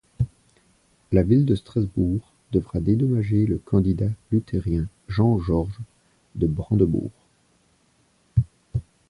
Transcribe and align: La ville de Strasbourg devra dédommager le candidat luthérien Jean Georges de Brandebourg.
La 1.11 1.21
ville 1.21 1.45
de 1.45 1.53
Strasbourg 1.53 2.33
devra 2.51 2.79
dédommager 2.79 3.45
le 3.45 3.59
candidat 3.59 4.09
luthérien 4.31 4.87
Jean 5.07 5.37
Georges 5.37 5.79
de 6.33 6.47
Brandebourg. 6.47 7.11